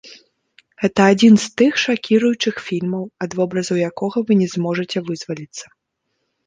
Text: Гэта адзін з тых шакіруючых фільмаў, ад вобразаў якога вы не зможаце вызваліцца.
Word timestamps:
Гэта 0.83 0.99
адзін 1.15 1.33
з 1.43 1.51
тых 1.61 1.77
шакіруючых 1.83 2.55
фільмаў, 2.71 3.03
ад 3.27 3.31
вобразаў 3.41 3.77
якога 3.93 4.17
вы 4.29 4.33
не 4.43 4.47
зможаце 4.57 4.97
вызваліцца. 5.13 5.65